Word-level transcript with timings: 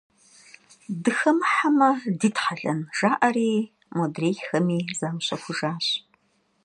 Дыхэмыхьэмэ 1.03 1.89
дитхьэлэн 2.19 2.79
жаӀэри, 2.97 3.51
модрейхэми 3.97 4.77
заущэхужащ. 4.99 5.85